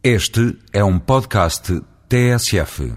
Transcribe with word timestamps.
Este 0.00 0.56
é 0.72 0.84
um 0.84 0.96
podcast 0.96 1.82
TSF. 2.08 2.92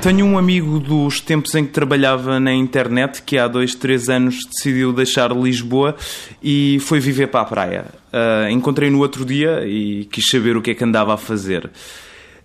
Tenho 0.00 0.24
um 0.24 0.38
amigo 0.38 0.78
dos 0.78 1.20
tempos 1.20 1.52
em 1.56 1.66
que 1.66 1.72
trabalhava 1.72 2.38
na 2.38 2.54
internet 2.54 3.22
que 3.22 3.36
há 3.36 3.48
dois, 3.48 3.74
três 3.74 4.08
anos 4.08 4.44
decidiu 4.46 4.92
deixar 4.92 5.32
Lisboa 5.32 5.96
e 6.40 6.78
foi 6.82 7.00
viver 7.00 7.26
para 7.26 7.40
a 7.40 7.44
praia. 7.46 7.86
Uh, 8.12 8.48
encontrei 8.48 8.90
no 8.90 9.00
outro 9.00 9.24
dia 9.24 9.66
e 9.66 10.04
quis 10.04 10.28
saber 10.28 10.56
o 10.56 10.62
que 10.62 10.70
é 10.70 10.74
que 10.74 10.84
andava 10.84 11.14
a 11.14 11.16
fazer. 11.16 11.68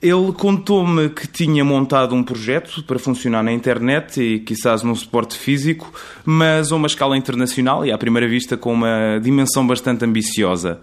Ele 0.01 0.31
contou-me 0.31 1.09
que 1.09 1.27
tinha 1.27 1.63
montado 1.65 2.15
um 2.15 2.23
projeto 2.23 2.81
para 2.83 2.97
funcionar 2.97 3.43
na 3.43 3.51
internet 3.51 4.21
e 4.21 4.39
quizás 4.39 4.81
num 4.81 4.95
suporte 4.95 5.37
físico, 5.37 5.93
mas 6.23 6.71
a 6.71 6.75
uma 6.77 6.87
escala 6.87 7.17
internacional 7.17 7.85
e 7.85 7.91
à 7.91 7.97
primeira 7.97 8.25
vista 8.25 8.55
com 8.55 8.71
uma 8.71 9.19
dimensão 9.21 9.67
bastante 9.67 10.05
ambiciosa. 10.05 10.79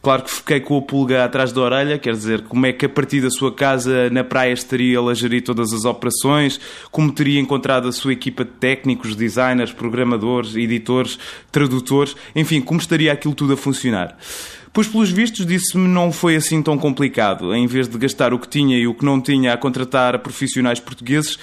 Claro 0.00 0.22
que 0.22 0.30
fiquei 0.30 0.60
com 0.60 0.76
o 0.76 0.82
pulga 0.82 1.24
atrás 1.24 1.52
da 1.52 1.60
orelha, 1.60 1.98
quer 1.98 2.12
dizer, 2.12 2.42
como 2.42 2.64
é 2.66 2.72
que 2.72 2.86
a 2.86 2.88
partir 2.88 3.20
da 3.20 3.30
sua 3.30 3.52
casa 3.52 4.08
na 4.10 4.22
praia 4.22 4.52
estaria 4.52 5.00
a 5.00 5.14
gerir 5.14 5.42
todas 5.42 5.72
as 5.72 5.84
operações, 5.84 6.60
como 6.90 7.10
teria 7.10 7.40
encontrado 7.40 7.88
a 7.88 7.92
sua 7.92 8.12
equipa 8.12 8.44
de 8.44 8.52
técnicos, 8.52 9.16
designers, 9.16 9.72
programadores, 9.72 10.54
editores, 10.54 11.18
tradutores, 11.50 12.14
enfim, 12.34 12.60
como 12.60 12.78
estaria 12.78 13.12
aquilo 13.12 13.34
tudo 13.34 13.54
a 13.54 13.56
funcionar. 13.56 14.16
Pois, 14.72 14.86
pelos 14.86 15.10
vistos, 15.10 15.44
disse-me 15.44 15.88
não 15.88 16.12
foi 16.12 16.36
assim 16.36 16.62
tão 16.62 16.78
complicado. 16.78 17.52
Em 17.52 17.66
vez 17.66 17.88
de 17.88 17.98
gastar 17.98 18.32
o 18.32 18.38
que 18.38 18.46
tinha 18.46 18.78
e 18.78 18.86
o 18.86 18.94
que 18.94 19.04
não 19.04 19.20
tinha 19.20 19.52
a 19.52 19.56
contratar 19.56 20.16
profissionais 20.20 20.78
portugueses, 20.78 21.36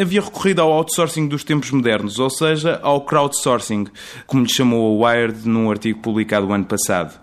havia 0.00 0.20
recorrido 0.20 0.60
ao 0.60 0.72
outsourcing 0.72 1.28
dos 1.28 1.44
tempos 1.44 1.70
modernos, 1.70 2.18
ou 2.18 2.30
seja, 2.30 2.78
ao 2.82 3.02
crowdsourcing, 3.02 3.86
como 4.26 4.44
lhe 4.44 4.52
chamou 4.52 5.04
a 5.04 5.10
Wired 5.10 5.48
num 5.48 5.70
artigo 5.70 6.00
publicado 6.00 6.46
o 6.46 6.52
ano 6.52 6.64
passado. 6.64 7.18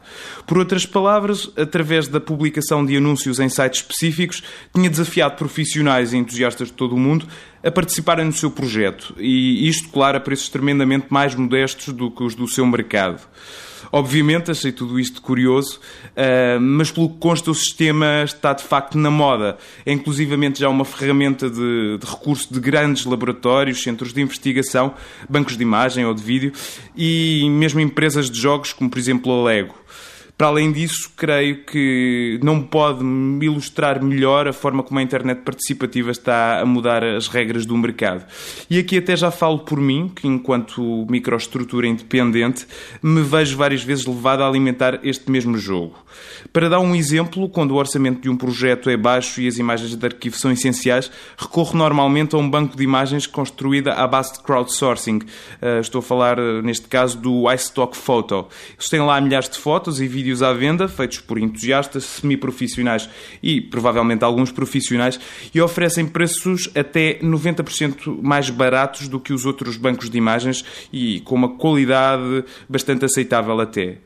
Por 0.45 0.57
outras 0.57 0.85
palavras, 0.85 1.49
através 1.55 2.07
da 2.07 2.19
publicação 2.19 2.85
de 2.85 2.97
anúncios 2.97 3.39
em 3.39 3.49
sites 3.49 3.81
específicos, 3.81 4.43
tinha 4.73 4.89
desafiado 4.89 5.35
profissionais 5.35 6.13
e 6.13 6.17
entusiastas 6.17 6.69
de 6.69 6.73
todo 6.73 6.95
o 6.95 6.99
mundo 6.99 7.27
a 7.63 7.71
participarem 7.71 8.25
no 8.25 8.33
seu 8.33 8.49
projeto, 8.49 9.13
e 9.17 9.67
isto, 9.67 9.89
claro, 9.89 10.17
a 10.17 10.19
preços 10.19 10.49
tremendamente 10.49 11.07
mais 11.09 11.35
modestos 11.35 11.93
do 11.93 12.09
que 12.09 12.23
os 12.23 12.35
do 12.35 12.47
seu 12.47 12.65
mercado. 12.65 13.21
Obviamente, 13.91 14.51
achei 14.51 14.71
tudo 14.71 14.99
isto 14.99 15.21
curioso, 15.21 15.79
uh, 15.79 16.59
mas 16.59 16.91
pelo 16.91 17.09
que 17.09 17.17
consta, 17.17 17.49
o 17.49 17.55
sistema 17.55 18.23
está 18.23 18.53
de 18.53 18.63
facto 18.63 18.97
na 18.97 19.09
moda. 19.09 19.57
É 19.85 19.91
inclusivamente 19.91 20.59
já 20.59 20.69
uma 20.69 20.85
ferramenta 20.85 21.49
de, 21.49 21.97
de 21.97 22.05
recurso 22.05 22.53
de 22.53 22.59
grandes 22.59 23.05
laboratórios, 23.05 23.81
centros 23.81 24.13
de 24.13 24.21
investigação, 24.21 24.93
bancos 25.27 25.57
de 25.57 25.63
imagem 25.63 26.05
ou 26.05 26.13
de 26.13 26.21
vídeo 26.21 26.53
e 26.95 27.47
mesmo 27.49 27.79
empresas 27.79 28.29
de 28.29 28.39
jogos, 28.39 28.73
como 28.73 28.89
por 28.89 28.99
exemplo 28.99 29.31
a 29.31 29.43
Lego. 29.43 29.75
Para 30.39 30.47
além 30.47 30.71
disso, 30.71 31.11
creio 31.17 31.65
que 31.65 32.39
não 32.41 32.61
pode 32.61 33.03
ilustrar 33.41 34.01
melhor 34.01 34.47
a 34.47 34.53
forma 34.53 34.81
como 34.81 34.97
a 34.97 35.03
internet 35.03 35.41
participativa 35.41 36.11
está 36.11 36.61
a 36.61 36.65
mudar 36.65 37.03
as 37.03 37.27
regras 37.27 37.65
do 37.65 37.75
mercado. 37.75 38.25
E 38.69 38.79
aqui 38.79 38.99
até 38.99 39.17
já 39.17 39.31
falo 39.31 39.59
por 39.59 39.77
mim, 39.81 40.07
que 40.07 40.29
enquanto 40.29 41.05
microestrutura 41.09 41.87
independente, 41.87 42.65
me 43.03 43.21
vejo 43.21 43.57
várias 43.57 43.83
vezes 43.83 44.05
levado 44.05 44.41
a 44.41 44.47
alimentar 44.47 45.01
este 45.03 45.29
mesmo 45.29 45.57
jogo. 45.57 45.97
Para 46.53 46.69
dar 46.69 46.79
um 46.79 46.95
exemplo, 46.95 47.49
quando 47.49 47.71
o 47.71 47.75
orçamento 47.75 48.21
de 48.21 48.29
um 48.29 48.37
projeto 48.37 48.89
é 48.89 48.95
baixo 48.95 49.41
e 49.41 49.47
as 49.47 49.57
imagens 49.57 49.93
de 49.93 50.05
arquivo 50.05 50.37
são 50.37 50.53
essenciais, 50.53 51.11
recorro 51.37 51.77
normalmente 51.77 52.33
a 52.33 52.37
um 52.37 52.49
banco 52.49 52.77
de 52.77 52.83
imagens 52.83 53.27
construída 53.27 53.93
à 53.93 54.07
base 54.07 54.33
de 54.33 54.39
crowdsourcing. 54.39 55.17
Uh, 55.17 55.81
estou 55.81 55.99
a 55.99 56.01
falar, 56.01 56.37
neste 56.63 56.87
caso, 56.87 57.17
do 57.17 57.51
iStock 57.51 57.97
Photo. 57.97 58.47
Lá 58.93 59.19
milhares 59.19 59.49
de 59.49 59.57
fotos 59.57 59.99
e 59.99 60.07
vídeos 60.07 60.28
vídeos 60.29 60.43
à 60.43 60.53
venda, 60.53 60.87
feitos 60.87 61.19
por 61.19 61.39
entusiastas, 61.39 62.05
semi-profissionais 62.05 63.09
e 63.41 63.59
provavelmente 63.59 64.23
alguns 64.23 64.51
profissionais, 64.51 65.19
e 65.53 65.59
oferecem 65.59 66.05
preços 66.05 66.69
até 66.75 67.19
90% 67.19 68.21
mais 68.21 68.49
baratos 68.49 69.07
do 69.07 69.19
que 69.19 69.33
os 69.33 69.45
outros 69.45 69.75
bancos 69.75 70.09
de 70.09 70.17
imagens 70.17 70.63
e 70.93 71.19
com 71.21 71.35
uma 71.35 71.49
qualidade 71.57 72.45
bastante 72.67 73.05
aceitável 73.05 73.59
até. 73.59 73.97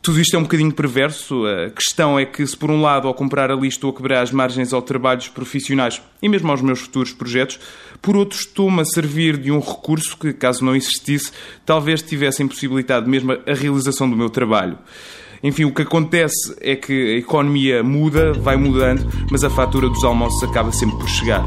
Tudo 0.00 0.20
isto 0.20 0.36
é 0.36 0.38
um 0.38 0.42
bocadinho 0.42 0.72
perverso. 0.72 1.44
A 1.44 1.70
questão 1.70 2.18
é 2.18 2.24
que, 2.24 2.46
se 2.46 2.56
por 2.56 2.70
um 2.70 2.80
lado, 2.80 3.06
ao 3.06 3.12
comprar 3.12 3.50
a 3.50 3.54
lista, 3.54 3.86
a 3.86 3.92
quebrar 3.92 4.22
as 4.22 4.32
margens 4.32 4.72
ao 4.72 4.80
trabalhos 4.80 5.28
profissionais 5.28 6.00
e 6.22 6.28
mesmo 6.28 6.50
aos 6.50 6.62
meus 6.62 6.80
futuros 6.80 7.12
projetos, 7.12 7.60
por 8.00 8.16
outro, 8.16 8.38
estou-me 8.38 8.80
a 8.80 8.84
servir 8.86 9.36
de 9.36 9.52
um 9.52 9.60
recurso 9.60 10.16
que, 10.16 10.32
caso 10.32 10.64
não 10.64 10.74
existisse, 10.74 11.30
talvez 11.66 12.00
tivesse 12.00 12.42
impossibilitado 12.42 13.06
mesmo 13.06 13.32
a 13.32 13.52
realização 13.52 14.08
do 14.08 14.16
meu 14.16 14.30
trabalho. 14.30 14.78
Enfim, 15.42 15.64
o 15.64 15.72
que 15.72 15.82
acontece 15.82 16.56
é 16.60 16.74
que 16.74 17.14
a 17.14 17.18
economia 17.18 17.82
muda, 17.82 18.32
vai 18.32 18.56
mudando, 18.56 19.06
mas 19.30 19.44
a 19.44 19.50
fatura 19.50 19.88
dos 19.88 20.04
almoços 20.04 20.42
acaba 20.42 20.72
sempre 20.72 20.98
por 20.98 21.08
chegar. 21.08 21.44